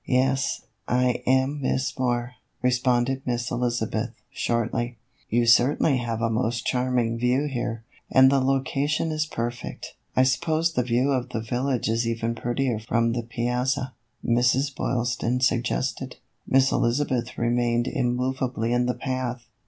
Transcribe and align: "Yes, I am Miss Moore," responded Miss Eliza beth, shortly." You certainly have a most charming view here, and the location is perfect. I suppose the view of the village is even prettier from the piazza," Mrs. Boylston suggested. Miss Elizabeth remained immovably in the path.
"Yes, 0.07 0.65
I 0.87 1.21
am 1.27 1.61
Miss 1.61 1.93
Moore," 1.99 2.33
responded 2.63 3.21
Miss 3.23 3.51
Eliza 3.51 3.85
beth, 3.85 4.13
shortly." 4.31 4.97
You 5.29 5.45
certainly 5.45 5.97
have 5.97 6.23
a 6.23 6.29
most 6.31 6.65
charming 6.65 7.19
view 7.19 7.45
here, 7.45 7.83
and 8.09 8.31
the 8.31 8.39
location 8.39 9.11
is 9.11 9.27
perfect. 9.27 9.93
I 10.15 10.23
suppose 10.23 10.73
the 10.73 10.81
view 10.81 11.11
of 11.11 11.29
the 11.29 11.39
village 11.39 11.87
is 11.87 12.07
even 12.07 12.33
prettier 12.33 12.79
from 12.79 13.13
the 13.13 13.21
piazza," 13.21 13.93
Mrs. 14.25 14.75
Boylston 14.75 15.39
suggested. 15.39 16.15
Miss 16.47 16.71
Elizabeth 16.71 17.37
remained 17.37 17.87
immovably 17.87 18.73
in 18.73 18.87
the 18.87 18.95
path. 18.95 19.45